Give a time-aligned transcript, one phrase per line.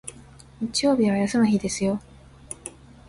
[0.59, 2.01] 日曜日は休む日ですよ